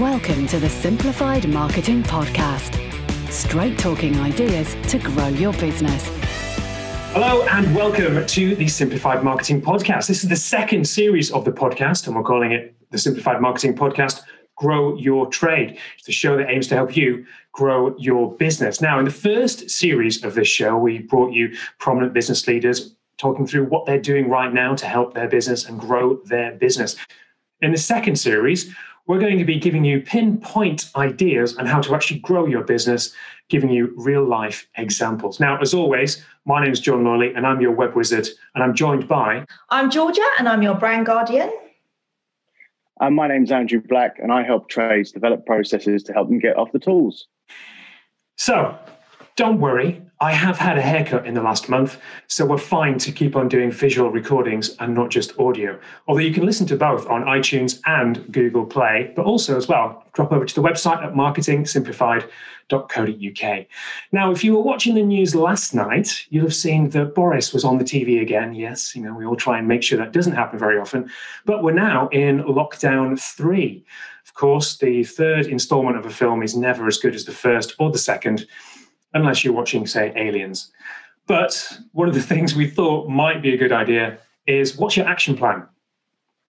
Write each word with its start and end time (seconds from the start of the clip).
Welcome 0.00 0.46
to 0.48 0.60
the 0.60 0.68
Simplified 0.68 1.48
Marketing 1.48 2.02
Podcast. 2.02 2.78
Straight 3.32 3.78
talking 3.78 4.14
ideas 4.20 4.76
to 4.90 4.98
grow 4.98 5.28
your 5.28 5.54
business. 5.54 6.06
Hello 7.14 7.46
and 7.46 7.74
welcome 7.74 8.26
to 8.26 8.54
the 8.56 8.68
Simplified 8.68 9.24
Marketing 9.24 9.62
Podcast. 9.62 10.06
This 10.06 10.22
is 10.22 10.28
the 10.28 10.36
second 10.36 10.86
series 10.86 11.32
of 11.32 11.46
the 11.46 11.50
podcast, 11.50 12.06
and 12.06 12.14
we're 12.14 12.24
calling 12.24 12.52
it 12.52 12.74
the 12.90 12.98
Simplified 12.98 13.40
Marketing 13.40 13.74
Podcast 13.74 14.20
Grow 14.56 14.98
Your 14.98 15.28
Trade. 15.28 15.78
It's 15.96 16.04
the 16.04 16.12
show 16.12 16.36
that 16.36 16.50
aims 16.50 16.66
to 16.66 16.74
help 16.74 16.94
you 16.94 17.24
grow 17.52 17.96
your 17.96 18.34
business. 18.34 18.82
Now, 18.82 18.98
in 18.98 19.06
the 19.06 19.10
first 19.10 19.70
series 19.70 20.22
of 20.22 20.34
this 20.34 20.46
show, 20.46 20.76
we 20.76 20.98
brought 20.98 21.32
you 21.32 21.56
prominent 21.78 22.12
business 22.12 22.46
leaders 22.46 22.94
talking 23.16 23.46
through 23.46 23.64
what 23.64 23.86
they're 23.86 23.98
doing 23.98 24.28
right 24.28 24.52
now 24.52 24.74
to 24.74 24.84
help 24.84 25.14
their 25.14 25.26
business 25.26 25.64
and 25.64 25.80
grow 25.80 26.16
their 26.26 26.52
business. 26.52 26.96
In 27.62 27.72
the 27.72 27.78
second 27.78 28.16
series, 28.16 28.74
we're 29.06 29.20
going 29.20 29.38
to 29.38 29.44
be 29.44 29.58
giving 29.58 29.84
you 29.84 30.00
pinpoint 30.00 30.90
ideas 30.96 31.56
on 31.56 31.66
how 31.66 31.80
to 31.80 31.94
actually 31.94 32.18
grow 32.20 32.46
your 32.46 32.64
business, 32.64 33.12
giving 33.48 33.70
you 33.70 33.92
real 33.96 34.24
life 34.24 34.66
examples. 34.76 35.38
Now, 35.38 35.58
as 35.58 35.72
always, 35.72 36.24
my 36.44 36.62
name 36.62 36.72
is 36.72 36.80
John 36.80 37.04
Lawley 37.04 37.32
and 37.34 37.46
I'm 37.46 37.60
your 37.60 37.72
web 37.72 37.94
wizard, 37.94 38.28
and 38.54 38.64
I'm 38.64 38.74
joined 38.74 39.06
by. 39.06 39.46
I'm 39.70 39.90
Georgia 39.90 40.26
and 40.38 40.48
I'm 40.48 40.62
your 40.62 40.74
brand 40.74 41.06
guardian. 41.06 41.52
And 43.00 43.14
my 43.14 43.28
name's 43.28 43.52
Andrew 43.52 43.80
Black, 43.80 44.18
and 44.18 44.32
I 44.32 44.42
help 44.42 44.70
trades 44.70 45.12
develop 45.12 45.44
processes 45.44 46.02
to 46.04 46.14
help 46.14 46.28
them 46.28 46.38
get 46.38 46.56
off 46.56 46.72
the 46.72 46.78
tools. 46.78 47.26
So, 48.36 48.78
don't 49.36 49.60
worry, 49.60 50.02
I 50.18 50.32
have 50.32 50.56
had 50.56 50.78
a 50.78 50.82
haircut 50.82 51.26
in 51.26 51.34
the 51.34 51.42
last 51.42 51.68
month, 51.68 52.00
so 52.26 52.46
we're 52.46 52.56
fine 52.56 52.96
to 53.00 53.12
keep 53.12 53.36
on 53.36 53.48
doing 53.48 53.70
visual 53.70 54.10
recordings 54.10 54.74
and 54.80 54.94
not 54.94 55.10
just 55.10 55.38
audio. 55.38 55.78
Although 56.08 56.22
you 56.22 56.32
can 56.32 56.46
listen 56.46 56.66
to 56.68 56.76
both 56.76 57.06
on 57.06 57.24
iTunes 57.24 57.82
and 57.84 58.32
Google 58.32 58.64
Play, 58.64 59.12
but 59.14 59.26
also 59.26 59.58
as 59.58 59.68
well, 59.68 60.06
drop 60.14 60.32
over 60.32 60.46
to 60.46 60.54
the 60.54 60.62
website 60.62 61.04
at 61.04 61.12
marketingsimplified.co.uk. 61.12 63.66
Now, 64.10 64.30
if 64.30 64.42
you 64.42 64.54
were 64.54 64.62
watching 64.62 64.94
the 64.94 65.02
news 65.02 65.34
last 65.34 65.74
night, 65.74 66.24
you'll 66.30 66.46
have 66.46 66.54
seen 66.54 66.88
that 66.90 67.14
Boris 67.14 67.52
was 67.52 67.64
on 67.64 67.76
the 67.76 67.84
TV 67.84 68.22
again. 68.22 68.54
Yes, 68.54 68.96
you 68.96 69.02
know, 69.02 69.12
we 69.12 69.26
all 69.26 69.36
try 69.36 69.58
and 69.58 69.68
make 69.68 69.82
sure 69.82 69.98
that 69.98 70.12
doesn't 70.12 70.32
happen 70.32 70.58
very 70.58 70.78
often, 70.78 71.10
but 71.44 71.62
we're 71.62 71.72
now 71.72 72.08
in 72.08 72.42
lockdown 72.44 73.20
three. 73.20 73.84
Of 74.24 74.32
course, 74.32 74.78
the 74.78 75.04
third 75.04 75.44
installment 75.46 75.98
of 75.98 76.06
a 76.06 76.10
film 76.10 76.42
is 76.42 76.56
never 76.56 76.86
as 76.86 76.96
good 76.96 77.14
as 77.14 77.26
the 77.26 77.32
first 77.32 77.74
or 77.78 77.92
the 77.92 77.98
second 77.98 78.46
unless 79.16 79.44
you're 79.44 79.54
watching, 79.54 79.86
say, 79.86 80.12
Aliens. 80.16 80.70
But 81.26 81.78
one 81.92 82.08
of 82.08 82.14
the 82.14 82.22
things 82.34 82.54
we 82.54 82.68
thought 82.68 83.08
might 83.08 83.42
be 83.42 83.54
a 83.54 83.56
good 83.56 83.72
idea 83.72 84.18
is 84.46 84.76
what's 84.76 84.96
your 84.96 85.06
action 85.06 85.36
plan? 85.36 85.66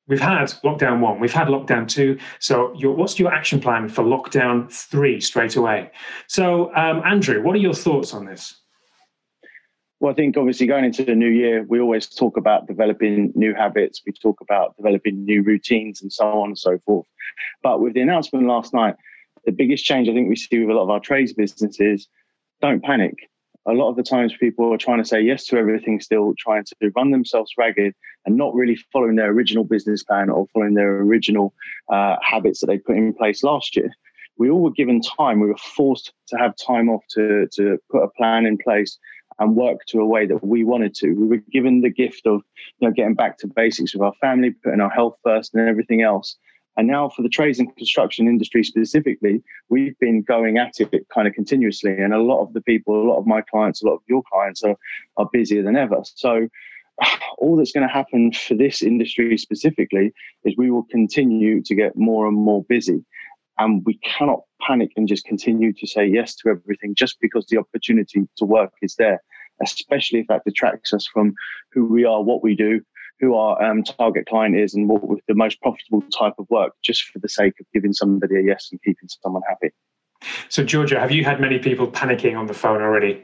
We've 0.07 0.21
had 0.21 0.45
lockdown 0.63 1.01
one, 1.01 1.19
we've 1.19 1.33
had 1.33 1.47
lockdown 1.47 1.87
two. 1.87 2.17
So, 2.39 2.73
your, 2.75 2.93
what's 2.93 3.19
your 3.19 3.33
action 3.33 3.59
plan 3.59 3.89
for 3.89 4.03
lockdown 4.03 4.71
three 4.71 5.19
straight 5.19 5.57
away? 5.57 5.91
So, 6.27 6.73
um, 6.75 7.01
Andrew, 7.03 7.43
what 7.43 7.55
are 7.55 7.59
your 7.59 7.73
thoughts 7.73 8.13
on 8.13 8.25
this? 8.25 8.55
Well, 9.99 10.11
I 10.11 10.15
think 10.15 10.37
obviously 10.37 10.67
going 10.67 10.85
into 10.85 11.03
the 11.03 11.15
new 11.15 11.27
year, 11.27 11.63
we 11.67 11.81
always 11.81 12.07
talk 12.07 12.37
about 12.37 12.67
developing 12.67 13.33
new 13.35 13.53
habits. 13.53 14.01
We 14.05 14.13
talk 14.13 14.39
about 14.39 14.77
developing 14.77 15.25
new 15.25 15.41
routines 15.41 16.01
and 16.01 16.13
so 16.13 16.25
on 16.25 16.49
and 16.49 16.57
so 16.57 16.77
forth. 16.85 17.07
But 17.63 17.81
with 17.81 17.93
the 17.93 18.01
announcement 18.01 18.45
last 18.45 18.73
night, 18.73 18.95
the 19.45 19.51
biggest 19.51 19.83
change 19.83 20.07
I 20.07 20.13
think 20.13 20.29
we 20.29 20.35
see 20.35 20.59
with 20.59 20.69
a 20.69 20.73
lot 20.73 20.83
of 20.83 20.89
our 20.89 20.99
trades 20.99 21.33
businesses 21.33 22.07
don't 22.61 22.83
panic. 22.83 23.29
A 23.65 23.73
lot 23.73 23.89
of 23.89 23.97
the 23.97 24.03
times 24.03 24.33
people 24.39 24.73
are 24.73 24.77
trying 24.77 24.99
to 24.99 25.05
say 25.05 25.19
yes 25.19 25.45
to 25.47 25.57
everything, 25.57 25.99
still 25.99 26.33
trying 26.37 26.63
to 26.63 26.91
run 26.95 27.11
themselves 27.11 27.51
ragged 27.57 27.93
and 28.25 28.37
not 28.37 28.53
really 28.53 28.77
following 28.93 29.17
their 29.17 29.29
original 29.29 29.65
business 29.65 30.03
plan 30.03 30.29
or 30.29 30.47
following 30.53 30.73
their 30.73 31.01
original 31.01 31.53
uh, 31.91 32.15
habits 32.21 32.61
that 32.61 32.67
they 32.67 32.77
put 32.77 32.95
in 32.95 33.13
place 33.13 33.43
last 33.43 33.75
year. 33.75 33.91
We 34.37 34.49
all 34.49 34.61
were 34.61 34.71
given 34.71 35.01
time. 35.01 35.41
We 35.41 35.47
were 35.47 35.57
forced 35.57 36.13
to 36.27 36.37
have 36.37 36.55
time 36.55 36.89
off 36.89 37.03
to, 37.11 37.47
to 37.53 37.77
put 37.91 38.03
a 38.03 38.09
plan 38.09 38.45
in 38.45 38.57
place 38.57 38.97
and 39.39 39.55
work 39.55 39.85
to 39.87 39.99
a 39.99 40.05
way 40.05 40.25
that 40.25 40.43
we 40.43 40.63
wanted 40.63 40.95
to. 40.95 41.11
We 41.11 41.27
were 41.27 41.43
given 41.51 41.81
the 41.81 41.89
gift 41.89 42.25
of 42.25 42.43
you 42.79 42.87
know, 42.87 42.93
getting 42.93 43.15
back 43.15 43.37
to 43.39 43.47
basics 43.47 43.93
with 43.93 44.01
our 44.01 44.13
family, 44.21 44.51
putting 44.51 44.81
our 44.81 44.89
health 44.89 45.17
first 45.23 45.53
and 45.53 45.67
everything 45.67 46.01
else. 46.01 46.37
And 46.77 46.87
now 46.87 47.09
for 47.09 47.23
the 47.23 47.29
trades 47.29 47.57
and 47.59 47.75
construction 47.75 48.27
industry 48.27 48.63
specifically, 48.63 49.43
we've 49.69 49.97
been 49.99 50.21
going 50.21 50.59
at 50.59 50.79
it 50.79 51.07
kind 51.13 51.27
of 51.27 51.33
continuously. 51.33 51.91
And 51.91 52.13
a 52.13 52.21
lot 52.21 52.43
of 52.43 52.53
the 52.53 52.61
people, 52.61 53.01
a 53.01 53.09
lot 53.09 53.17
of 53.17 53.25
my 53.25 53.41
clients, 53.41 53.81
a 53.81 53.87
lot 53.87 53.95
of 53.95 54.01
your 54.07 54.21
clients 54.31 54.63
are, 54.63 54.77
are 55.17 55.27
busier 55.33 55.63
than 55.63 55.75
ever. 55.75 56.01
So 56.03 56.47
all 57.39 57.55
that's 57.55 57.71
going 57.71 57.87
to 57.87 57.93
happen 57.93 58.31
for 58.31 58.53
this 58.53 58.83
industry 58.83 59.37
specifically 59.39 60.13
is 60.43 60.55
we 60.55 60.69
will 60.69 60.85
continue 60.91 61.63
to 61.63 61.75
get 61.75 61.97
more 61.97 62.27
and 62.27 62.37
more 62.37 62.63
busy. 62.65 63.03
And 63.57 63.83
we 63.85 63.97
cannot 63.97 64.41
panic 64.61 64.91
and 64.95 65.07
just 65.07 65.25
continue 65.25 65.73
to 65.73 65.87
say 65.87 66.05
yes 66.05 66.35
to 66.35 66.49
everything 66.49 66.93
just 66.93 67.17
because 67.19 67.47
the 67.47 67.57
opportunity 67.57 68.27
to 68.37 68.45
work 68.45 68.73
is 68.83 68.95
there, 68.95 69.23
especially 69.63 70.19
if 70.19 70.27
that 70.27 70.43
detracts 70.45 70.93
us 70.93 71.07
from 71.11 71.33
who 71.71 71.85
we 71.85 72.05
are, 72.05 72.21
what 72.21 72.43
we 72.43 72.55
do, 72.55 72.81
who 73.19 73.35
our 73.35 73.61
um, 73.61 73.83
target 73.83 74.27
client 74.27 74.55
is 74.55 74.73
and 74.73 74.87
what 74.87 75.01
the 75.27 75.35
most 75.35 75.61
profitable 75.61 76.01
type 76.17 76.33
of 76.37 76.47
work, 76.49 76.73
just 76.83 77.03
for 77.03 77.19
the 77.19 77.29
sake 77.29 77.53
of 77.59 77.65
giving 77.73 77.93
somebody 77.93 78.35
a 78.37 78.41
yes 78.41 78.69
and 78.71 78.81
keeping 78.83 79.09
someone 79.23 79.41
happy. 79.47 79.69
So, 80.49 80.63
Georgia, 80.63 80.99
have 80.99 81.11
you 81.11 81.23
had 81.23 81.39
many 81.39 81.59
people 81.59 81.87
panicking 81.87 82.37
on 82.37 82.47
the 82.47 82.53
phone 82.53 82.81
already? 82.81 83.23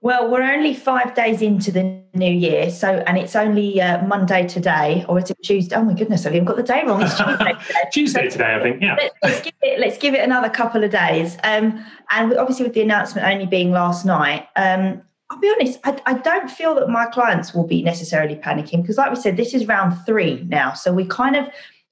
Well, 0.00 0.30
we're 0.30 0.42
only 0.42 0.74
five 0.74 1.14
days 1.14 1.42
into 1.42 1.72
the 1.72 2.00
new 2.14 2.30
year, 2.30 2.70
so 2.70 3.02
and 3.08 3.18
it's 3.18 3.34
only 3.34 3.80
uh, 3.80 4.06
Monday 4.06 4.46
today, 4.46 5.04
or 5.08 5.18
is 5.18 5.28
it 5.28 5.38
Tuesday? 5.42 5.74
Oh 5.74 5.82
my 5.82 5.92
goodness, 5.92 6.24
I've 6.24 6.36
even 6.36 6.44
got 6.44 6.56
the 6.56 6.62
day 6.62 6.84
wrong. 6.86 7.02
It's 7.02 7.16
Tuesday 7.16 7.36
today. 7.36 7.54
Tuesday 7.92 8.28
today, 8.28 8.54
I 8.54 8.62
think. 8.62 8.80
Yeah. 8.80 8.94
Let's, 8.94 9.14
let's, 9.24 9.42
give 9.42 9.54
it, 9.60 9.80
let's 9.80 9.98
give 9.98 10.14
it 10.14 10.20
another 10.20 10.50
couple 10.50 10.84
of 10.84 10.92
days. 10.92 11.36
Um, 11.42 11.84
and 12.12 12.32
obviously, 12.38 12.64
with 12.64 12.74
the 12.74 12.82
announcement 12.82 13.26
only 13.26 13.46
being 13.46 13.72
last 13.72 14.06
night, 14.06 14.46
um, 14.54 15.02
I'll 15.30 15.38
be 15.38 15.50
honest, 15.50 15.78
I, 15.84 16.00
I, 16.06 16.14
don't 16.14 16.50
feel 16.50 16.74
that 16.76 16.88
my 16.88 17.04
clients 17.04 17.52
will 17.52 17.66
be 17.66 17.82
necessarily 17.82 18.36
panicking 18.36 18.80
because, 18.80 18.96
like 18.96 19.10
we 19.10 19.16
said, 19.16 19.36
this 19.36 19.52
is 19.52 19.66
round 19.66 19.94
three 20.06 20.42
now. 20.48 20.72
So 20.72 20.90
we 20.90 21.04
kind 21.04 21.36
of 21.36 21.48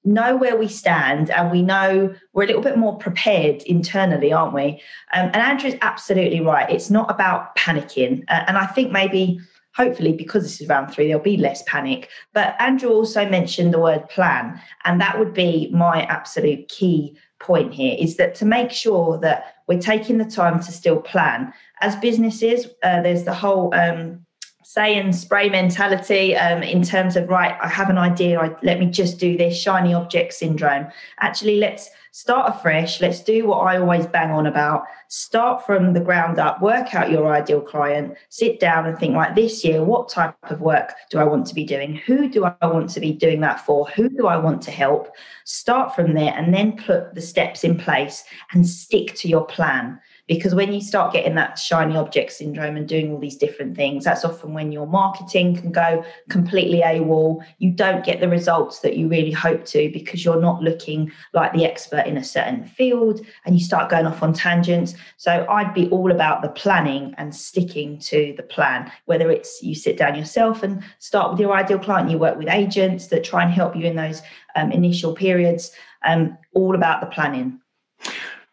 know 0.06 0.36
where 0.36 0.56
we 0.56 0.68
stand 0.68 1.30
and 1.30 1.50
we 1.50 1.60
know 1.60 2.14
we're 2.32 2.44
a 2.44 2.46
little 2.46 2.62
bit 2.62 2.78
more 2.78 2.96
prepared 2.96 3.62
internally, 3.64 4.32
aren't 4.32 4.54
we? 4.54 4.80
Um, 5.12 5.26
and 5.26 5.36
Andrew's 5.36 5.74
absolutely 5.82 6.40
right. 6.40 6.70
It's 6.70 6.90
not 6.90 7.10
about 7.10 7.54
panicking. 7.56 8.22
Uh, 8.28 8.44
and 8.46 8.56
I 8.56 8.66
think 8.66 8.90
maybe, 8.90 9.40
hopefully, 9.74 10.12
because 10.12 10.44
this 10.44 10.60
is 10.60 10.68
round 10.68 10.92
three, 10.92 11.08
there'll 11.08 11.22
be 11.22 11.36
less 11.36 11.62
panic. 11.66 12.08
But 12.32 12.54
Andrew 12.58 12.90
also 12.90 13.28
mentioned 13.28 13.74
the 13.74 13.80
word 13.80 14.08
plan. 14.08 14.58
And 14.84 14.98
that 15.00 15.18
would 15.18 15.34
be 15.34 15.70
my 15.74 16.04
absolute 16.04 16.68
key 16.68 17.18
point 17.38 17.74
here 17.74 17.96
is 17.98 18.16
that 18.16 18.34
to 18.36 18.44
make 18.44 18.70
sure 18.70 19.18
that 19.18 19.54
we're 19.66 19.80
taking 19.80 20.18
the 20.18 20.24
time 20.24 20.60
to 20.62 20.72
still 20.72 21.00
plan. 21.00 21.52
As 21.80 21.96
businesses, 21.96 22.66
uh, 22.82 23.02
there's 23.02 23.24
the 23.24 23.34
whole 23.34 23.74
um, 23.74 24.25
say 24.68 24.98
and 24.98 25.14
spray 25.14 25.48
mentality 25.48 26.34
um, 26.34 26.60
in 26.60 26.82
terms 26.82 27.14
of, 27.14 27.28
right, 27.28 27.56
I 27.62 27.68
have 27.68 27.88
an 27.88 27.98
idea, 27.98 28.40
I, 28.40 28.50
let 28.64 28.80
me 28.80 28.86
just 28.86 29.20
do 29.20 29.36
this 29.36 29.56
shiny 29.56 29.94
object 29.94 30.32
syndrome. 30.32 30.88
Actually, 31.20 31.58
let's 31.58 31.88
start 32.10 32.52
afresh. 32.52 33.00
Let's 33.00 33.22
do 33.22 33.46
what 33.46 33.58
I 33.58 33.78
always 33.78 34.08
bang 34.08 34.32
on 34.32 34.44
about. 34.46 34.82
Start 35.06 35.64
from 35.64 35.92
the 35.92 36.00
ground 36.00 36.40
up, 36.40 36.60
work 36.60 36.96
out 36.96 37.12
your 37.12 37.32
ideal 37.32 37.60
client, 37.60 38.16
sit 38.28 38.58
down 38.58 38.86
and 38.86 38.98
think, 38.98 39.14
like 39.14 39.36
this 39.36 39.64
year, 39.64 39.84
what 39.84 40.08
type 40.08 40.34
of 40.50 40.60
work 40.60 40.94
do 41.10 41.20
I 41.20 41.24
want 41.24 41.46
to 41.46 41.54
be 41.54 41.64
doing? 41.64 41.94
Who 42.04 42.28
do 42.28 42.44
I 42.44 42.66
want 42.66 42.90
to 42.90 43.00
be 43.00 43.12
doing 43.12 43.40
that 43.42 43.60
for? 43.60 43.86
Who 43.90 44.08
do 44.08 44.26
I 44.26 44.36
want 44.36 44.62
to 44.62 44.72
help? 44.72 45.14
Start 45.44 45.94
from 45.94 46.14
there 46.14 46.34
and 46.36 46.52
then 46.52 46.76
put 46.76 47.14
the 47.14 47.22
steps 47.22 47.62
in 47.62 47.78
place 47.78 48.24
and 48.52 48.66
stick 48.66 49.14
to 49.16 49.28
your 49.28 49.44
plan. 49.44 50.00
Because 50.26 50.54
when 50.54 50.72
you 50.72 50.80
start 50.80 51.12
getting 51.12 51.36
that 51.36 51.56
shiny 51.58 51.96
object 51.96 52.32
syndrome 52.32 52.76
and 52.76 52.88
doing 52.88 53.12
all 53.12 53.18
these 53.18 53.36
different 53.36 53.76
things, 53.76 54.04
that's 54.04 54.24
often 54.24 54.54
when 54.54 54.72
your 54.72 54.86
marketing 54.86 55.56
can 55.56 55.70
go 55.70 56.04
completely 56.28 56.80
AWOL. 56.80 57.44
You 57.58 57.70
don't 57.70 58.04
get 58.04 58.20
the 58.20 58.28
results 58.28 58.80
that 58.80 58.96
you 58.96 59.08
really 59.08 59.30
hope 59.30 59.64
to 59.66 59.88
because 59.92 60.24
you're 60.24 60.40
not 60.40 60.62
looking 60.62 61.12
like 61.32 61.52
the 61.52 61.64
expert 61.64 62.06
in 62.06 62.16
a 62.16 62.24
certain 62.24 62.64
field 62.64 63.24
and 63.44 63.56
you 63.56 63.64
start 63.64 63.88
going 63.88 64.06
off 64.06 64.22
on 64.22 64.32
tangents. 64.32 64.94
So 65.16 65.46
I'd 65.48 65.74
be 65.74 65.88
all 65.90 66.10
about 66.10 66.42
the 66.42 66.48
planning 66.48 67.14
and 67.18 67.34
sticking 67.34 67.98
to 68.00 68.34
the 68.36 68.42
plan, 68.42 68.90
whether 69.04 69.30
it's 69.30 69.62
you 69.62 69.74
sit 69.76 69.96
down 69.96 70.16
yourself 70.16 70.62
and 70.64 70.82
start 70.98 71.30
with 71.30 71.40
your 71.40 71.52
ideal 71.52 71.78
client, 71.78 72.10
you 72.10 72.18
work 72.18 72.36
with 72.36 72.48
agents 72.48 73.06
that 73.08 73.22
try 73.22 73.44
and 73.44 73.52
help 73.52 73.76
you 73.76 73.84
in 73.84 73.94
those 73.94 74.22
um, 74.56 74.72
initial 74.72 75.14
periods, 75.14 75.70
um, 76.04 76.36
all 76.54 76.74
about 76.74 77.00
the 77.00 77.06
planning. 77.06 77.60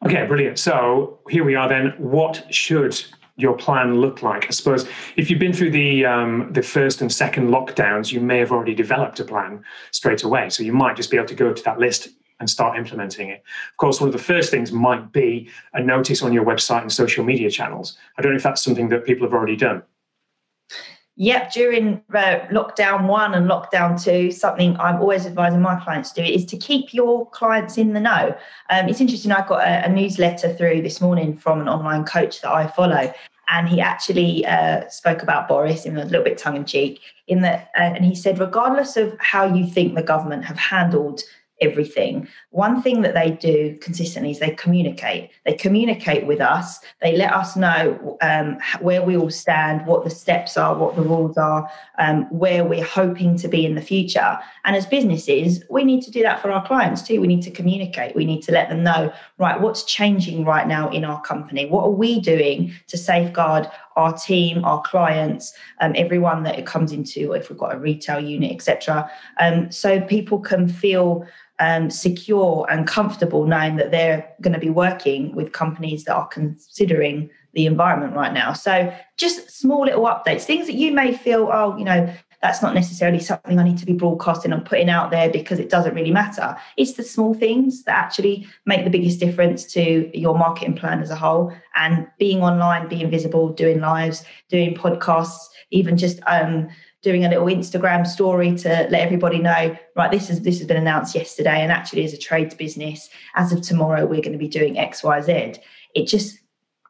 Okay, 0.05 0.25
brilliant. 0.25 0.59
So 0.59 1.19
here 1.29 1.45
we 1.45 1.55
are 1.55 1.69
then. 1.69 1.93
What 1.97 2.45
should 2.53 3.01
your 3.37 3.55
plan 3.55 4.01
look 4.01 4.21
like? 4.21 4.45
I 4.45 4.49
suppose 4.49 4.85
if 5.15 5.29
you've 5.29 5.39
been 5.39 5.53
through 5.53 5.71
the 5.71 6.05
um, 6.05 6.49
the 6.51 6.61
first 6.61 7.01
and 7.01 7.11
second 7.11 7.49
lockdowns, 7.49 8.11
you 8.11 8.19
may 8.19 8.39
have 8.39 8.51
already 8.51 8.75
developed 8.75 9.19
a 9.21 9.23
plan 9.23 9.63
straight 9.91 10.23
away. 10.23 10.49
So 10.49 10.61
you 10.61 10.73
might 10.73 10.97
just 10.97 11.09
be 11.09 11.17
able 11.17 11.29
to 11.29 11.35
go 11.35 11.53
to 11.53 11.63
that 11.63 11.79
list 11.79 12.09
and 12.41 12.49
start 12.49 12.77
implementing 12.77 13.29
it. 13.29 13.43
Of 13.71 13.77
course, 13.77 14.01
one 14.01 14.09
of 14.09 14.13
the 14.13 14.19
first 14.21 14.51
things 14.51 14.73
might 14.73 15.13
be 15.13 15.49
a 15.73 15.81
notice 15.81 16.21
on 16.21 16.33
your 16.33 16.43
website 16.43 16.81
and 16.81 16.91
social 16.91 17.23
media 17.23 17.49
channels. 17.49 17.97
I 18.17 18.21
don't 18.21 18.33
know 18.33 18.37
if 18.37 18.43
that's 18.43 18.61
something 18.61 18.89
that 18.89 19.05
people 19.05 19.25
have 19.25 19.33
already 19.33 19.55
done. 19.55 19.83
Yep, 21.15 21.51
during 21.51 22.01
uh, 22.11 22.39
lockdown 22.51 23.07
one 23.07 23.35
and 23.35 23.47
lockdown 23.47 24.01
two, 24.01 24.31
something 24.31 24.75
I'm 24.79 24.99
always 24.99 25.27
advising 25.27 25.61
my 25.61 25.79
clients 25.79 26.11
to 26.13 26.25
do 26.25 26.31
is 26.31 26.43
to 26.45 26.57
keep 26.57 26.91
your 26.91 27.29
clients 27.29 27.77
in 27.77 27.93
the 27.93 27.99
know. 27.99 28.35
Um, 28.71 28.89
it's 28.89 28.99
interesting, 28.99 29.31
I 29.31 29.45
got 29.47 29.61
a, 29.61 29.85
a, 29.85 29.89
newsletter 29.89 30.51
through 30.55 30.81
this 30.81 31.01
morning 31.01 31.37
from 31.37 31.61
an 31.61 31.69
online 31.69 32.03
coach 32.03 32.41
that 32.41 32.51
I 32.51 32.65
follow, 32.65 33.13
and 33.49 33.69
he 33.69 33.79
actually 33.79 34.43
uh, 34.47 34.89
spoke 34.89 35.21
about 35.21 35.47
Boris 35.47 35.85
in 35.85 35.97
a 35.97 36.05
little 36.05 36.23
bit 36.23 36.39
tongue 36.39 36.55
in 36.55 36.65
cheek, 36.65 36.99
in 37.27 37.41
that, 37.41 37.69
uh, 37.77 37.81
and 37.81 38.03
he 38.03 38.15
said, 38.15 38.39
regardless 38.39 38.97
of 38.97 39.15
how 39.19 39.45
you 39.45 39.67
think 39.67 39.93
the 39.93 40.01
government 40.01 40.45
have 40.45 40.57
handled 40.57 41.21
everything. 41.61 42.27
One 42.49 42.81
thing 42.81 43.01
that 43.01 43.13
they 43.13 43.31
do 43.31 43.77
consistently 43.79 44.31
is 44.31 44.39
they 44.39 44.51
communicate. 44.51 45.31
They 45.45 45.53
communicate 45.53 46.25
with 46.25 46.41
us. 46.41 46.79
They 47.01 47.15
let 47.15 47.33
us 47.33 47.55
know 47.55 48.17
um, 48.21 48.57
where 48.81 49.01
we 49.01 49.15
all 49.15 49.29
stand, 49.29 49.85
what 49.85 50.03
the 50.03 50.09
steps 50.09 50.57
are, 50.57 50.75
what 50.75 50.95
the 50.95 51.01
rules 51.01 51.37
are, 51.37 51.69
um, 51.99 52.25
where 52.37 52.65
we're 52.65 52.83
hoping 52.83 53.37
to 53.37 53.47
be 53.47 53.65
in 53.65 53.75
the 53.75 53.81
future. 53.81 54.37
And 54.65 54.75
as 54.75 54.85
businesses, 54.85 55.63
we 55.69 55.83
need 55.83 56.03
to 56.03 56.11
do 56.11 56.21
that 56.23 56.41
for 56.41 56.51
our 56.51 56.65
clients 56.65 57.01
too. 57.01 57.21
We 57.21 57.27
need 57.27 57.43
to 57.43 57.51
communicate. 57.51 58.15
We 58.15 58.25
need 58.25 58.41
to 58.43 58.51
let 58.51 58.69
them 58.69 58.83
know, 58.83 59.13
right, 59.37 59.59
what's 59.59 59.83
changing 59.83 60.45
right 60.45 60.67
now 60.67 60.89
in 60.89 61.05
our 61.05 61.21
company? 61.21 61.65
What 61.65 61.83
are 61.83 61.91
we 61.91 62.19
doing 62.19 62.73
to 62.87 62.97
safeguard 62.97 63.69
our 63.95 64.13
team, 64.13 64.63
our 64.65 64.81
clients, 64.81 65.53
um, 65.81 65.93
everyone 65.95 66.43
that 66.43 66.57
it 66.57 66.65
comes 66.65 66.91
into, 66.91 67.33
if 67.33 67.49
we've 67.49 67.57
got 67.57 67.75
a 67.75 67.77
retail 67.77 68.19
unit, 68.19 68.51
etc. 68.51 69.09
Um, 69.39 69.71
so 69.71 70.01
people 70.01 70.39
can 70.39 70.67
feel 70.67 71.25
um, 71.59 71.89
secure 71.89 72.65
and 72.69 72.87
comfortable 72.87 73.45
knowing 73.45 73.75
that 73.77 73.91
they're 73.91 74.27
going 74.41 74.53
to 74.53 74.59
be 74.59 74.69
working 74.69 75.35
with 75.35 75.51
companies 75.51 76.03
that 76.05 76.15
are 76.15 76.27
considering 76.27 77.29
the 77.53 77.65
environment 77.65 78.15
right 78.15 78.33
now. 78.33 78.53
So 78.53 78.93
just 79.17 79.51
small 79.51 79.85
little 79.85 80.05
updates, 80.05 80.43
things 80.43 80.65
that 80.65 80.73
you 80.73 80.91
may 80.91 81.15
feel, 81.15 81.49
oh, 81.53 81.77
you 81.77 81.85
know, 81.85 82.11
that's 82.43 82.61
not 82.61 82.75
necessarily 82.75 83.19
something 83.19 83.57
I 83.57 83.63
need 83.63 83.77
to 83.77 83.85
be 83.85 83.93
broadcasting 83.93 84.51
and 84.51 84.65
putting 84.65 84.89
out 84.89 85.11
there 85.11 85.29
because 85.29 85.59
it 85.59 85.69
doesn't 85.69 85.95
really 85.95 86.11
matter. 86.11 86.57
It's 86.75 86.93
the 86.93 87.03
small 87.03 87.33
things 87.33 87.83
that 87.85 87.97
actually 87.97 88.45
make 88.65 88.83
the 88.83 88.89
biggest 88.89 89.21
difference 89.21 89.63
to 89.73 90.11
your 90.13 90.37
marketing 90.37 90.75
plan 90.75 91.01
as 91.01 91.09
a 91.09 91.15
whole. 91.15 91.53
And 91.77 92.05
being 92.19 92.41
online, 92.41 92.89
being 92.89 93.09
visible, 93.09 93.53
doing 93.53 93.79
lives, 93.79 94.25
doing 94.49 94.75
podcasts, 94.75 95.39
even 95.71 95.97
just 95.97 96.19
um, 96.27 96.67
doing 97.01 97.23
a 97.23 97.29
little 97.29 97.45
Instagram 97.45 98.05
story 98.05 98.53
to 98.57 98.67
let 98.67 99.01
everybody 99.01 99.39
know, 99.39 99.77
right, 99.95 100.11
this 100.11 100.29
is 100.29 100.41
this 100.41 100.57
has 100.57 100.67
been 100.67 100.75
announced 100.75 101.15
yesterday, 101.15 101.61
and 101.61 101.71
actually 101.71 102.03
as 102.03 102.13
a 102.13 102.17
trades 102.17 102.55
business, 102.55 103.09
as 103.35 103.53
of 103.53 103.61
tomorrow, 103.61 104.05
we're 104.05 104.21
going 104.21 104.33
to 104.33 104.37
be 104.37 104.49
doing 104.49 104.77
X, 104.77 105.01
Y, 105.01 105.21
Z. 105.21 105.55
It 105.95 106.07
just 106.07 106.39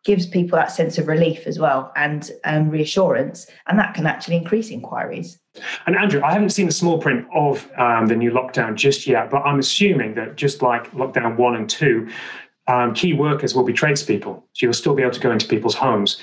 gives 0.04 0.26
people 0.26 0.58
that 0.58 0.72
sense 0.72 0.98
of 0.98 1.08
relief 1.08 1.48
as 1.48 1.60
well 1.60 1.92
and 1.96 2.32
um, 2.44 2.70
reassurance, 2.70 3.48
and 3.68 3.80
that 3.80 3.94
can 3.94 4.06
actually 4.06 4.36
increase 4.36 4.70
inquiries. 4.70 5.40
And 5.86 5.96
Andrew, 5.96 6.22
I 6.24 6.34
haven't 6.34 6.50
seen 6.50 6.66
the 6.66 6.74
small 6.74 6.98
print 6.98 7.26
of 7.34 7.70
um, 7.78 8.08
the 8.08 8.16
new 8.16 8.32
lockdown 8.32 8.76
just 8.76 9.08
yet, 9.08 9.30
but 9.30 9.44
I'm 9.44 9.60
assuming 9.60 10.16
that 10.16 10.36
just 10.36 10.62
like 10.62 10.92
lockdown 10.92 11.38
one 11.38 11.56
and 11.56 11.70
two, 11.70 12.10
um, 12.68 12.94
key 12.94 13.14
workers 13.14 13.54
will 13.56 13.64
be 13.64 13.74
tradespeople. 13.74 14.46
So 14.54 14.66
you'll 14.66 14.74
still 14.74 14.96
be 14.96 15.04
able 15.04 15.14
to 15.14 15.20
go 15.20 15.32
into 15.32 15.48
people's 15.48 15.76
homes 15.76 16.20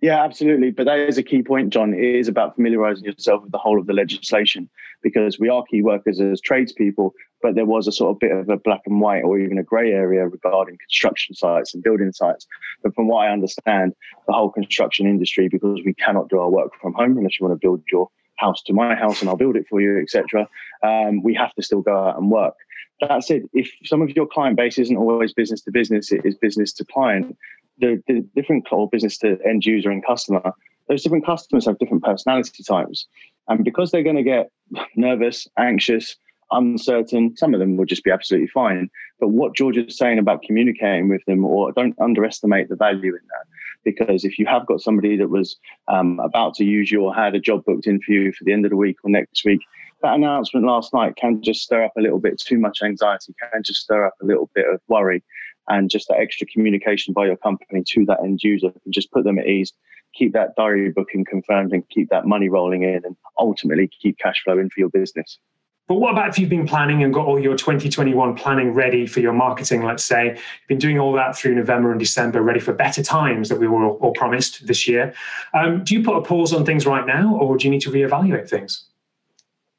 yeah, 0.00 0.24
absolutely. 0.24 0.70
But 0.70 0.86
that 0.86 0.98
is 0.98 1.18
a 1.18 1.22
key 1.22 1.42
point, 1.42 1.70
John. 1.70 1.92
It 1.92 2.02
is 2.02 2.28
about 2.28 2.54
familiarizing 2.54 3.04
yourself 3.04 3.42
with 3.42 3.52
the 3.52 3.58
whole 3.58 3.78
of 3.78 3.86
the 3.86 3.92
legislation 3.92 4.68
because 5.02 5.38
we 5.38 5.48
are 5.48 5.62
key 5.70 5.82
workers 5.82 6.20
as 6.20 6.40
tradespeople, 6.40 7.14
but 7.42 7.54
there 7.54 7.66
was 7.66 7.86
a 7.86 7.92
sort 7.92 8.10
of 8.10 8.18
bit 8.18 8.32
of 8.32 8.48
a 8.48 8.56
black 8.56 8.80
and 8.86 9.00
white 9.00 9.22
or 9.22 9.38
even 9.38 9.58
a 9.58 9.62
grey 9.62 9.92
area 9.92 10.26
regarding 10.26 10.78
construction 10.78 11.34
sites 11.34 11.74
and 11.74 11.82
building 11.82 12.12
sites. 12.12 12.46
But 12.82 12.94
from 12.94 13.08
what 13.08 13.26
I 13.26 13.32
understand, 13.32 13.94
the 14.26 14.32
whole 14.32 14.50
construction 14.50 15.06
industry, 15.06 15.48
because 15.48 15.80
we 15.84 15.94
cannot 15.94 16.28
do 16.28 16.38
our 16.38 16.50
work 16.50 16.72
from 16.80 16.94
home 16.94 17.18
unless 17.18 17.38
you 17.38 17.46
want 17.46 17.60
to 17.60 17.66
build 17.66 17.82
your 17.92 18.08
house 18.36 18.62
to 18.62 18.72
my 18.72 18.94
house 18.94 19.20
and 19.20 19.28
I'll 19.28 19.36
build 19.36 19.56
it 19.56 19.66
for 19.68 19.80
you, 19.80 20.00
etc. 20.00 20.48
Um, 20.82 21.22
we 21.22 21.34
have 21.34 21.54
to 21.54 21.62
still 21.62 21.82
go 21.82 21.94
out 21.94 22.16
and 22.16 22.30
work. 22.30 22.54
That 23.00 23.24
said, 23.24 23.42
if 23.52 23.70
some 23.84 24.02
of 24.02 24.10
your 24.10 24.26
client 24.26 24.56
base 24.56 24.78
isn't 24.78 24.96
always 24.96 25.32
business 25.32 25.62
to 25.62 25.70
business, 25.70 26.12
it 26.12 26.22
is 26.24 26.34
business 26.34 26.72
to 26.74 26.84
client, 26.84 27.36
the, 27.80 28.02
the 28.06 28.20
different 28.34 28.68
core 28.68 28.88
business 28.88 29.18
to 29.18 29.38
end 29.44 29.64
user 29.64 29.90
and 29.90 30.04
customer, 30.04 30.52
those 30.88 31.02
different 31.02 31.26
customers 31.26 31.66
have 31.66 31.78
different 31.78 32.04
personality 32.04 32.62
types. 32.62 33.06
And 33.48 33.64
because 33.64 33.90
they're 33.90 34.02
going 34.02 34.16
to 34.16 34.22
get 34.22 34.50
nervous, 34.96 35.48
anxious, 35.58 36.16
uncertain, 36.52 37.36
some 37.36 37.54
of 37.54 37.60
them 37.60 37.76
will 37.76 37.84
just 37.84 38.04
be 38.04 38.10
absolutely 38.10 38.48
fine. 38.48 38.90
But 39.18 39.28
what 39.28 39.54
George 39.54 39.76
is 39.76 39.96
saying 39.96 40.18
about 40.18 40.42
communicating 40.42 41.08
with 41.08 41.24
them, 41.26 41.44
or 41.44 41.72
don't 41.72 41.98
underestimate 42.00 42.68
the 42.68 42.76
value 42.76 43.14
in 43.14 43.20
that. 43.28 43.46
Because 43.84 44.24
if 44.24 44.38
you 44.38 44.46
have 44.46 44.66
got 44.66 44.80
somebody 44.80 45.16
that 45.16 45.30
was 45.30 45.56
um, 45.88 46.20
about 46.20 46.54
to 46.54 46.64
use 46.64 46.90
you 46.90 47.02
or 47.02 47.14
had 47.14 47.34
a 47.34 47.40
job 47.40 47.64
booked 47.64 47.86
in 47.86 48.00
for 48.00 48.12
you 48.12 48.32
for 48.32 48.44
the 48.44 48.52
end 48.52 48.64
of 48.64 48.70
the 48.70 48.76
week 48.76 48.96
or 49.02 49.10
next 49.10 49.44
week, 49.44 49.60
that 50.02 50.14
announcement 50.14 50.66
last 50.66 50.92
night 50.92 51.16
can 51.16 51.42
just 51.42 51.62
stir 51.62 51.84
up 51.84 51.92
a 51.96 52.00
little 52.00 52.18
bit 52.18 52.38
too 52.38 52.58
much 52.58 52.80
anxiety, 52.82 53.34
can 53.52 53.62
just 53.62 53.82
stir 53.82 54.06
up 54.06 54.14
a 54.22 54.26
little 54.26 54.50
bit 54.54 54.66
of 54.72 54.80
worry 54.88 55.22
and 55.68 55.90
just 55.90 56.08
that 56.08 56.18
extra 56.18 56.46
communication 56.46 57.12
by 57.14 57.26
your 57.26 57.36
company 57.36 57.82
to 57.86 58.04
that 58.06 58.20
end 58.22 58.40
user 58.42 58.70
can 58.70 58.92
just 58.92 59.10
put 59.12 59.24
them 59.24 59.38
at 59.38 59.46
ease, 59.46 59.72
keep 60.14 60.32
that 60.32 60.56
diary 60.56 60.90
booking 60.90 61.24
confirmed, 61.24 61.72
and 61.72 61.88
keep 61.88 62.08
that 62.10 62.26
money 62.26 62.48
rolling 62.48 62.82
in, 62.82 63.02
and 63.04 63.16
ultimately 63.38 63.88
keep 63.88 64.18
cash 64.18 64.42
flow 64.44 64.58
in 64.58 64.68
for 64.70 64.80
your 64.80 64.90
business. 64.90 65.38
But 65.90 65.96
what 65.96 66.12
about 66.12 66.28
if 66.28 66.38
you've 66.38 66.48
been 66.48 66.68
planning 66.68 67.02
and 67.02 67.12
got 67.12 67.26
all 67.26 67.40
your 67.40 67.56
2021 67.56 68.36
planning 68.36 68.74
ready 68.74 69.08
for 69.08 69.18
your 69.18 69.32
marketing, 69.32 69.82
let's 69.82 70.04
say, 70.04 70.28
you've 70.28 70.68
been 70.68 70.78
doing 70.78 71.00
all 71.00 71.12
that 71.14 71.36
through 71.36 71.56
November 71.56 71.90
and 71.90 71.98
December, 71.98 72.42
ready 72.42 72.60
for 72.60 72.72
better 72.72 73.02
times 73.02 73.48
that 73.48 73.58
we 73.58 73.66
were 73.66 73.88
all 73.88 74.12
promised 74.12 74.68
this 74.68 74.86
year? 74.86 75.12
Um, 75.52 75.82
do 75.82 75.94
you 75.94 76.04
put 76.04 76.16
a 76.16 76.22
pause 76.22 76.52
on 76.52 76.64
things 76.64 76.86
right 76.86 77.04
now, 77.04 77.34
or 77.34 77.56
do 77.56 77.64
you 77.64 77.72
need 77.72 77.80
to 77.80 77.90
reevaluate 77.90 78.48
things? 78.48 78.84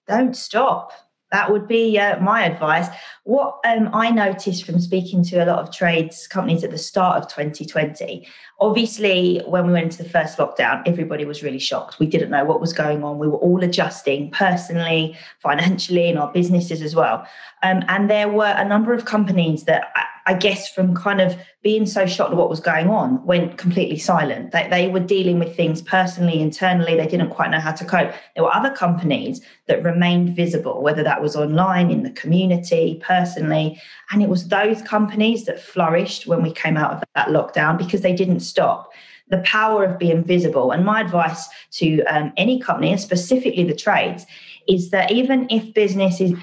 Don't 0.05 0.35
stop. 0.35 0.91
That 1.31 1.51
would 1.51 1.67
be 1.67 1.97
uh, 1.97 2.19
my 2.19 2.43
advice. 2.43 2.87
What 3.23 3.59
um, 3.65 3.89
I 3.93 4.11
noticed 4.11 4.65
from 4.65 4.79
speaking 4.79 5.23
to 5.25 5.37
a 5.37 5.45
lot 5.45 5.59
of 5.59 5.71
trades 5.71 6.27
companies 6.27 6.63
at 6.63 6.71
the 6.71 6.77
start 6.77 7.23
of 7.23 7.29
2020, 7.29 8.27
obviously, 8.59 9.41
when 9.45 9.65
we 9.65 9.73
went 9.73 9.85
into 9.85 10.03
the 10.03 10.09
first 10.09 10.37
lockdown, 10.37 10.83
everybody 10.85 11.23
was 11.23 11.41
really 11.41 11.59
shocked. 11.59 11.99
We 11.99 12.05
didn't 12.05 12.31
know 12.31 12.43
what 12.43 12.59
was 12.59 12.73
going 12.73 13.03
on. 13.03 13.17
We 13.17 13.27
were 13.27 13.37
all 13.37 13.63
adjusting 13.63 14.31
personally, 14.31 15.17
financially, 15.39 16.09
in 16.09 16.17
our 16.17 16.31
businesses 16.31 16.81
as 16.81 16.95
well. 16.95 17.25
Um, 17.63 17.83
and 17.87 18.09
there 18.09 18.29
were 18.29 18.53
a 18.57 18.67
number 18.67 18.93
of 18.93 19.05
companies 19.05 19.63
that 19.65 19.91
I 20.25 20.33
guess 20.33 20.71
from 20.71 20.95
kind 20.95 21.19
of 21.21 21.35
being 21.63 21.85
so 21.85 22.05
shocked 22.05 22.31
at 22.31 22.37
what 22.37 22.49
was 22.49 22.59
going 22.59 22.89
on, 22.89 23.23
went 23.25 23.57
completely 23.57 23.97
silent. 23.97 24.51
They, 24.51 24.67
they 24.67 24.87
were 24.87 24.99
dealing 24.99 25.39
with 25.39 25.55
things 25.55 25.81
personally, 25.81 26.41
internally. 26.41 26.95
They 26.95 27.07
didn't 27.07 27.29
quite 27.29 27.51
know 27.51 27.59
how 27.59 27.71
to 27.71 27.85
cope. 27.85 28.13
There 28.35 28.43
were 28.43 28.53
other 28.53 28.71
companies 28.71 29.41
that 29.67 29.83
remained 29.83 30.35
visible, 30.35 30.81
whether 30.81 31.03
that 31.03 31.21
was 31.21 31.35
online, 31.35 31.91
in 31.91 32.03
the 32.03 32.11
community, 32.11 33.01
personally. 33.03 33.79
And 34.11 34.21
it 34.21 34.29
was 34.29 34.47
those 34.47 34.81
companies 34.81 35.45
that 35.45 35.61
flourished 35.61 36.27
when 36.27 36.41
we 36.41 36.51
came 36.51 36.77
out 36.77 36.93
of 36.93 37.03
that 37.15 37.27
lockdown 37.27 37.77
because 37.77 38.01
they 38.01 38.13
didn't 38.13 38.41
stop 38.41 38.91
the 39.29 39.39
power 39.39 39.85
of 39.85 39.97
being 39.97 40.23
visible. 40.23 40.71
And 40.71 40.85
my 40.85 41.01
advice 41.01 41.47
to 41.71 42.03
um, 42.03 42.33
any 42.37 42.59
company, 42.59 42.91
and 42.91 42.99
specifically 42.99 43.63
the 43.63 43.75
trades, 43.75 44.25
is 44.67 44.89
that 44.91 45.11
even 45.11 45.47
if 45.49 45.73
business 45.73 46.21
is 46.21 46.33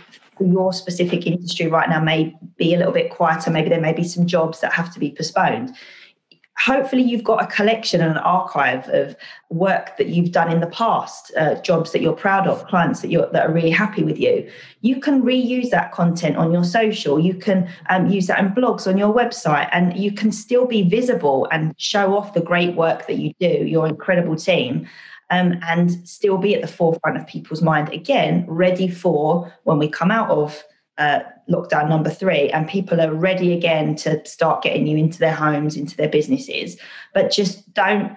your 0.41 0.73
specific 0.73 1.27
industry 1.27 1.67
right 1.67 1.89
now 1.89 2.01
may 2.01 2.35
be 2.57 2.75
a 2.75 2.79
little 2.79 2.93
bit 2.93 3.11
quieter. 3.11 3.51
Maybe 3.51 3.69
there 3.69 3.81
may 3.81 3.93
be 3.93 4.05
some 4.05 4.27
jobs 4.27 4.61
that 4.61 4.73
have 4.73 4.93
to 4.95 5.01
be 5.01 5.13
postponed. 5.13 5.75
Hopefully, 6.59 7.03
you've 7.03 7.23
got 7.23 7.41
a 7.41 7.47
collection 7.47 8.01
and 8.01 8.11
an 8.11 8.19
archive 8.19 8.89
of 8.89 9.15
work 9.49 9.97
that 9.97 10.09
you've 10.09 10.33
done 10.33 10.51
in 10.51 10.59
the 10.59 10.67
past, 10.67 11.31
uh, 11.37 11.55
jobs 11.63 11.93
that 11.93 12.03
you're 12.03 12.13
proud 12.13 12.49
of, 12.49 12.67
clients 12.67 13.01
that 13.01 13.11
you're 13.11 13.31
that 13.31 13.49
are 13.49 13.53
really 13.53 13.71
happy 13.71 14.03
with 14.03 14.19
you. 14.19 14.51
You 14.81 14.99
can 14.99 15.23
reuse 15.23 15.71
that 15.71 15.93
content 15.93 16.37
on 16.37 16.53
your 16.53 16.65
social. 16.65 17.21
You 17.21 17.35
can 17.35 17.71
um, 17.91 18.09
use 18.09 18.27
that 18.27 18.41
in 18.41 18.49
blogs 18.49 18.89
on 18.89 18.99
your 18.99 19.15
website, 19.15 19.69
and 19.73 19.97
you 19.97 20.11
can 20.11 20.33
still 20.33 20.67
be 20.67 20.83
visible 20.83 21.47
and 21.53 21.75
show 21.79 22.17
off 22.17 22.35
the 22.35 22.41
great 22.41 22.75
work 22.75 23.07
that 23.07 23.19
you 23.19 23.33
do. 23.39 23.65
Your 23.65 23.87
incredible 23.87 24.35
team, 24.35 24.89
um, 25.31 25.59
and 25.63 26.09
still 26.09 26.39
be 26.39 26.55
at 26.55 26.63
the 26.63 26.69
forefront 26.69 27.17
of 27.17 27.27
people's 27.27 27.63
mind 27.63 27.93
again, 27.93 28.45
ready 28.49 28.89
for 28.89 29.53
when 29.65 29.79
we 29.79 29.89
come 29.89 30.11
out 30.11 30.31
of 30.31 30.63
uh, 30.99 31.21
lockdown 31.49 31.89
number 31.89 32.11
three 32.11 32.51
and 32.51 32.69
people 32.69 33.01
are 33.01 33.15
ready 33.15 33.53
again 33.53 33.95
to 33.95 34.25
start 34.27 34.63
getting 34.63 34.87
you 34.87 34.97
into 34.97 35.19
their 35.19 35.35
homes, 35.35 35.77
into 35.77 35.97
their 35.97 36.09
businesses. 36.09 36.77
But 37.15 37.31
just 37.31 37.73
don't 37.73 38.17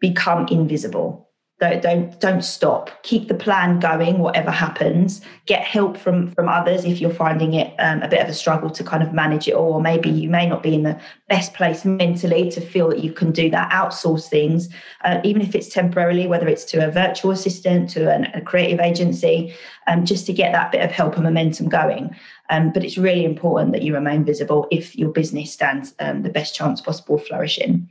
become 0.00 0.46
invisible 0.48 1.27
don't, 1.60 1.82
don't 1.82 2.20
don't 2.20 2.42
stop. 2.42 3.02
Keep 3.02 3.26
the 3.26 3.34
plan 3.34 3.80
going 3.80 4.18
whatever 4.18 4.50
happens. 4.50 5.20
Get 5.46 5.62
help 5.62 5.96
from 5.96 6.30
from 6.32 6.48
others 6.48 6.84
if 6.84 7.00
you're 7.00 7.10
finding 7.10 7.54
it 7.54 7.74
um, 7.80 8.00
a 8.02 8.08
bit 8.08 8.20
of 8.20 8.28
a 8.28 8.34
struggle 8.34 8.70
to 8.70 8.84
kind 8.84 9.02
of 9.02 9.12
manage 9.12 9.48
it 9.48 9.54
all. 9.54 9.72
Or 9.72 9.80
maybe 9.80 10.08
you 10.08 10.28
may 10.28 10.48
not 10.48 10.62
be 10.62 10.74
in 10.74 10.84
the 10.84 11.00
best 11.28 11.54
place 11.54 11.84
mentally 11.84 12.50
to 12.52 12.60
feel 12.60 12.88
that 12.90 13.02
you 13.02 13.12
can 13.12 13.32
do 13.32 13.50
that 13.50 13.72
outsource 13.72 14.28
things 14.28 14.68
uh, 15.04 15.20
even 15.24 15.42
if 15.42 15.54
it's 15.54 15.68
temporarily 15.68 16.26
whether 16.26 16.48
it's 16.48 16.64
to 16.64 16.86
a 16.86 16.90
virtual 16.90 17.30
assistant 17.30 17.90
to 17.90 18.12
an, 18.12 18.26
a 18.34 18.40
creative 18.40 18.80
agency 18.80 19.54
um, 19.86 20.04
just 20.04 20.26
to 20.26 20.32
get 20.32 20.52
that 20.52 20.72
bit 20.72 20.82
of 20.82 20.90
help 20.90 21.14
and 21.14 21.24
momentum 21.24 21.68
going. 21.68 22.14
Um, 22.50 22.72
but 22.72 22.84
it's 22.84 22.98
really 22.98 23.24
important 23.24 23.72
that 23.72 23.82
you 23.82 23.94
remain 23.94 24.24
visible 24.24 24.66
if 24.70 24.96
your 24.96 25.10
business 25.10 25.52
stands 25.52 25.94
um, 25.98 26.22
the 26.22 26.30
best 26.30 26.54
chance 26.54 26.80
possible 26.80 27.18
flourishing. 27.18 27.88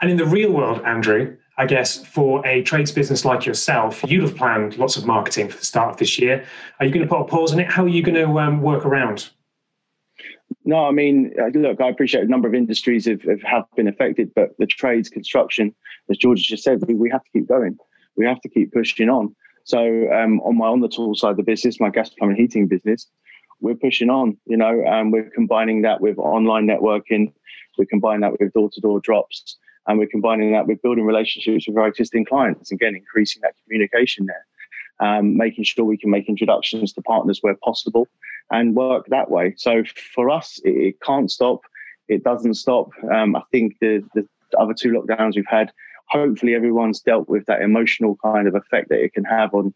And 0.00 0.10
in 0.10 0.16
the 0.16 0.26
real 0.26 0.50
world 0.50 0.80
andrew 0.84 1.36
I 1.60 1.66
guess 1.66 2.02
for 2.02 2.44
a 2.46 2.62
trades 2.62 2.90
business 2.90 3.26
like 3.26 3.44
yourself, 3.44 4.02
you'd 4.08 4.22
have 4.22 4.34
planned 4.34 4.78
lots 4.78 4.96
of 4.96 5.04
marketing 5.04 5.50
for 5.50 5.58
the 5.58 5.64
start 5.66 5.90
of 5.90 5.98
this 5.98 6.18
year. 6.18 6.42
Are 6.78 6.86
you 6.86 6.90
going 6.90 7.06
to 7.06 7.08
put 7.08 7.20
a 7.20 7.26
pause 7.26 7.52
on 7.52 7.60
it? 7.60 7.70
How 7.70 7.84
are 7.84 7.88
you 7.88 8.02
going 8.02 8.14
to 8.14 8.38
um, 8.38 8.62
work 8.62 8.86
around? 8.86 9.28
No, 10.64 10.86
I 10.86 10.90
mean, 10.90 11.34
uh, 11.38 11.48
look, 11.48 11.78
I 11.82 11.90
appreciate 11.90 12.24
a 12.24 12.28
number 12.28 12.48
of 12.48 12.54
industries 12.54 13.04
have, 13.04 13.20
have, 13.42 13.64
been 13.76 13.88
affected, 13.88 14.32
but 14.34 14.56
the 14.58 14.64
trades, 14.64 15.10
construction, 15.10 15.74
as 16.08 16.16
George 16.16 16.42
just 16.44 16.64
said, 16.64 16.80
we, 16.88 16.94
we 16.94 17.10
have 17.10 17.22
to 17.24 17.30
keep 17.30 17.46
going. 17.46 17.76
We 18.16 18.24
have 18.24 18.40
to 18.40 18.48
keep 18.48 18.72
pushing 18.72 19.10
on. 19.10 19.36
So 19.64 20.10
um, 20.10 20.40
on 20.40 20.56
my 20.56 20.66
on 20.66 20.80
the 20.80 20.88
tool 20.88 21.14
side 21.14 21.32
of 21.32 21.36
the 21.36 21.42
business, 21.42 21.78
my 21.78 21.90
gas 21.90 22.08
plumbing 22.08 22.36
heating 22.36 22.68
business, 22.68 23.06
we're 23.60 23.74
pushing 23.74 24.08
on, 24.08 24.38
you 24.46 24.56
know, 24.56 24.82
and 24.86 25.12
we're 25.12 25.28
combining 25.28 25.82
that 25.82 26.00
with 26.00 26.16
online 26.16 26.66
networking, 26.66 27.34
We 27.76 27.84
combine 27.84 28.20
that 28.20 28.32
with 28.40 28.50
door-to-door 28.54 29.00
drops, 29.00 29.58
and 29.86 29.98
we're 29.98 30.06
combining 30.06 30.52
that 30.52 30.66
with 30.66 30.82
building 30.82 31.04
relationships 31.04 31.66
with 31.66 31.76
our 31.76 31.88
existing 31.88 32.24
clients. 32.24 32.70
Again, 32.70 32.94
increasing 32.94 33.40
that 33.42 33.54
communication 33.64 34.26
there, 34.26 34.46
um, 35.00 35.36
making 35.36 35.64
sure 35.64 35.84
we 35.84 35.98
can 35.98 36.10
make 36.10 36.28
introductions 36.28 36.92
to 36.92 37.02
partners 37.02 37.38
where 37.40 37.56
possible, 37.64 38.06
and 38.50 38.74
work 38.74 39.06
that 39.08 39.30
way. 39.30 39.54
So 39.56 39.84
for 40.14 40.30
us, 40.30 40.60
it, 40.64 40.70
it 40.70 41.00
can't 41.00 41.30
stop. 41.30 41.60
It 42.08 42.24
doesn't 42.24 42.54
stop. 42.54 42.90
Um, 43.12 43.36
I 43.36 43.42
think 43.50 43.76
the 43.80 44.04
the 44.14 44.26
other 44.58 44.74
two 44.74 44.90
lockdowns 44.90 45.36
we've 45.36 45.44
had 45.46 45.72
hopefully 46.10 46.54
everyone's 46.54 47.00
dealt 47.00 47.28
with 47.28 47.46
that 47.46 47.62
emotional 47.62 48.16
kind 48.22 48.48
of 48.48 48.54
effect 48.54 48.88
that 48.88 49.00
it 49.02 49.12
can 49.14 49.24
have 49.24 49.54
on 49.54 49.72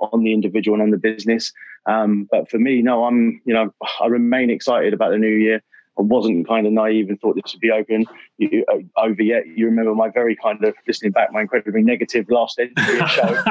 on 0.00 0.22
the 0.22 0.32
individual 0.32 0.76
and 0.76 0.82
on 0.82 0.90
the 0.90 0.98
business. 0.98 1.52
Um, 1.86 2.28
but 2.30 2.50
for 2.50 2.58
me, 2.58 2.82
no, 2.82 3.04
I'm 3.04 3.40
you 3.44 3.54
know 3.54 3.72
I 4.00 4.06
remain 4.06 4.50
excited 4.50 4.92
about 4.94 5.10
the 5.10 5.18
new 5.18 5.34
year. 5.34 5.62
I 6.00 6.02
wasn't 6.02 6.48
kind 6.48 6.66
of 6.66 6.72
naive 6.72 7.10
and 7.10 7.20
thought 7.20 7.34
this 7.34 7.52
would 7.52 7.60
be 7.60 7.70
open 7.70 8.06
you, 8.38 8.64
uh, 8.72 8.78
over 8.96 9.22
yet. 9.22 9.46
You 9.46 9.66
remember 9.66 9.94
my 9.94 10.08
very 10.08 10.34
kind 10.34 10.64
of 10.64 10.74
listening 10.86 11.12
back, 11.12 11.30
my 11.30 11.42
incredibly 11.42 11.82
negative 11.82 12.24
last 12.30 12.58
engineer 12.58 13.06
show. 13.06 13.42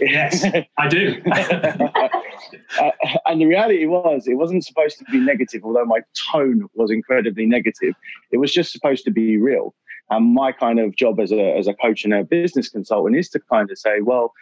yes, 0.00 0.42
I 0.78 0.88
do. 0.88 1.20
uh, 1.30 2.90
and 3.26 3.42
the 3.42 3.46
reality 3.46 3.84
was, 3.84 4.26
it 4.26 4.36
wasn't 4.36 4.64
supposed 4.64 4.98
to 4.98 5.04
be 5.04 5.18
negative, 5.18 5.64
although 5.64 5.84
my 5.84 6.00
tone 6.32 6.66
was 6.74 6.90
incredibly 6.90 7.44
negative. 7.44 7.94
It 8.30 8.38
was 8.38 8.54
just 8.54 8.72
supposed 8.72 9.04
to 9.04 9.10
be 9.10 9.36
real. 9.36 9.74
And 10.08 10.32
my 10.32 10.52
kind 10.52 10.80
of 10.80 10.96
job 10.96 11.20
as 11.20 11.30
a, 11.30 11.58
as 11.58 11.66
a 11.66 11.74
coach 11.74 12.04
and 12.04 12.14
a 12.14 12.24
business 12.24 12.70
consultant 12.70 13.16
is 13.16 13.28
to 13.30 13.40
kind 13.52 13.70
of 13.70 13.78
say, 13.78 14.00
well, 14.00 14.32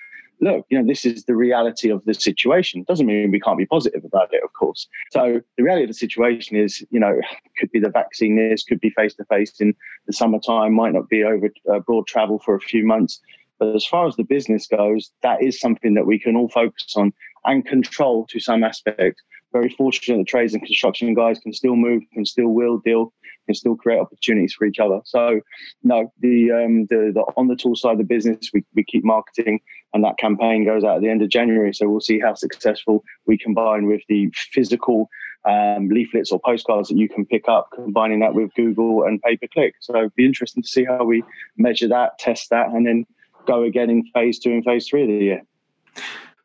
look, 0.40 0.66
you 0.69 0.78
know, 0.78 0.87
this 0.87 1.05
is 1.05 1.25
the 1.25 1.37
reality 1.37 1.90
of 1.90 2.05
the 2.05 2.14
situation. 2.14 2.85
Doesn't 2.87 3.07
mean 3.07 3.31
we 3.31 3.40
can't 3.40 3.59
be 3.59 3.66
positive 3.66 4.05
about 4.05 4.33
it, 4.33 4.43
of 4.45 4.52
course. 4.52 4.87
So 5.12 5.40
the 5.57 5.62
reality 5.62 5.85
of 5.85 5.90
the 5.90 5.95
situation 5.95 6.57
is, 6.57 6.85
you 6.90 7.00
know, 7.00 7.21
could 7.59 7.71
be 7.71 7.81
the 7.81 7.90
vaccine 7.90 8.38
is, 8.38 8.62
could 8.62 8.81
be 8.81 8.90
face 8.90 9.14
to 9.14 9.25
face 9.25 9.61
in 9.61 9.75
the 10.07 10.12
summertime, 10.12 10.75
might 10.75 10.93
not 10.93 11.09
be 11.09 11.25
over 11.25 11.50
uh, 11.73 11.78
broad 11.81 12.07
travel 12.07 12.38
for 12.38 12.55
a 12.55 12.61
few 12.61 12.85
months. 12.85 13.21
But 13.59 13.75
as 13.75 13.87
far 13.87 14.07
as 14.07 14.16
the 14.16 14.25
business 14.25 14.66
goes, 14.66 15.11
that 15.23 15.43
is 15.43 15.59
something 15.59 15.95
that 15.95 16.07
we 16.07 16.19
can 16.19 16.37
all 16.37 16.49
focus 16.49 16.95
on 16.97 17.12
and 17.45 17.64
control 17.64 18.26
to 18.26 18.40
some 18.40 18.64
aspect. 18.64 19.23
Very 19.52 19.71
fortunate 19.71 20.19
the 20.19 20.25
trades 20.25 20.52
and 20.52 20.62
construction 20.62 21.14
guys 21.14 21.38
can 21.38 21.52
still 21.52 21.76
move, 21.76 22.02
can 22.12 22.26
still 22.26 22.49
will 22.49 22.78
deal, 22.78 23.14
can 23.47 23.55
still 23.55 23.76
create 23.76 24.00
opportunities 24.00 24.52
for 24.52 24.66
each 24.66 24.78
other. 24.78 25.00
So, 25.05 25.40
no, 25.83 26.12
the 26.21 26.50
um, 26.50 26.87
the, 26.87 27.12
the 27.14 27.25
on 27.37 27.47
the 27.47 27.57
tool 27.57 27.76
side 27.76 27.93
of 27.93 27.99
the 27.99 28.05
business, 28.05 28.50
we, 28.52 28.64
we 28.75 28.85
keep 28.85 29.05
marketing, 29.05 29.61
and 29.97 30.05
that 30.05 30.19
campaign 30.19 30.65
goes 30.65 30.85
out 30.85 30.97
at 30.97 31.03
the 31.03 31.09
end 31.09 31.23
of 31.23 31.29
January. 31.29 31.75
So 31.75 31.88
we'll 31.88 32.00
see 32.00 32.21
how 32.21 32.35
successful 32.35 33.03
we 33.26 33.37
combine 33.37 33.87
with 33.87 34.03
the 34.09 34.31
physical 34.53 35.09
um, 35.45 35.88
leaflets 35.88 36.31
or 36.31 36.38
postcards 36.38 36.88
that 36.91 36.99
you 36.99 37.09
can 37.09 37.25
pick 37.25 37.49
up, 37.49 37.71
combining 37.75 38.21
that 38.21 38.35
with 38.35 38.55
Google 38.55 39.05
and 39.05 39.21
pay 39.23 39.37
per 39.37 39.47
click. 39.49 39.75
So 39.81 39.97
it'd 39.97 40.15
be 40.15 40.26
interesting 40.26 40.62
to 40.62 40.69
see 40.69 40.85
how 40.85 41.05
we 41.05 41.25
measure 41.57 41.88
that, 41.88 42.19
test 42.19 42.50
that, 42.50 42.69
and 42.69 42.87
then 42.87 43.07
go 43.47 43.62
again 43.62 43.91
in 43.91 44.05
phase 44.12 44.38
two 44.38 44.53
and 44.53 44.65
phase 44.65 44.88
three 44.88 45.03
of 45.03 45.09
the 45.09 45.25
year. 45.25 45.43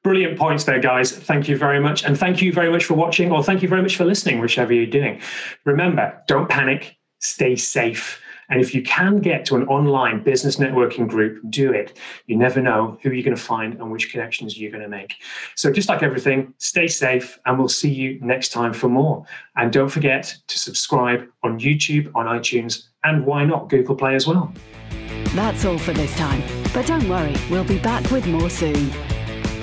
Brilliant 0.04 0.38
points 0.40 0.64
there, 0.64 0.80
guys. 0.80 1.12
Thank 1.12 1.48
you 1.48 1.58
very 1.58 1.80
much. 1.80 2.04
And 2.04 2.18
thank 2.18 2.42
you 2.42 2.52
very 2.52 2.72
much 2.72 2.86
for 2.86 2.96
watching, 2.96 3.32
or 3.32 3.44
thank 3.44 3.62
you 3.62 3.68
very 3.68 3.82
much 3.84 3.98
for 3.98 4.06
listening, 4.06 4.40
whichever 4.40 4.74
you're 4.74 4.86
doing. 4.88 5.22
Remember, 5.66 6.20
don't 6.28 6.50
panic, 6.50 6.96
stay 7.20 7.56
safe. 7.56 8.20
And 8.52 8.62
if 8.62 8.76
you 8.76 8.84
can 8.84 9.20
get 9.20 9.46
to 9.46 9.56
an 9.56 9.66
online 9.68 10.22
business 10.24 10.58
networking 10.58 11.08
group, 11.08 11.42
do 11.50 11.72
it. 11.72 11.98
You 12.28 12.36
never 12.36 12.62
know 12.62 13.00
who 13.02 13.12
you're 13.12 13.24
going 13.24 13.36
to 13.36 13.42
find 13.42 13.74
and 13.76 13.90
which 13.90 14.12
connections 14.12 14.60
you're 14.60 14.72
going 14.72 14.84
to 14.84 14.90
make. 14.90 15.16
So, 15.56 15.72
just 15.72 15.90
like 15.90 16.04
everything, 16.04 16.54
stay 16.58 16.88
safe, 16.88 17.40
and 17.46 17.58
we'll 17.58 17.70
see 17.70 17.90
you 17.90 18.20
next 18.22 18.50
time 18.50 18.74
for 18.74 18.90
more. 18.90 19.26
And 19.56 19.72
don't 19.72 19.88
forget 19.90 20.36
to 20.48 20.60
subscribe 20.60 21.26
on 21.44 21.60
YouTube, 21.60 22.12
on 22.14 22.26
iTunes, 22.26 22.90
and 23.06 23.26
why 23.26 23.46
not 23.46 23.70
Google 23.70 23.96
Play 23.96 24.16
as 24.16 24.28
well. 24.28 24.54
That's 25.34 25.64
all 25.64 25.78
for 25.78 25.94
this 25.94 26.14
time. 26.18 26.44
But 26.74 26.88
don't 26.88 27.08
worry, 27.08 27.38
we'll 27.50 27.64
be 27.64 27.80
back 27.80 28.12
with 28.12 28.28
more 28.28 28.50
soon. 28.50 28.92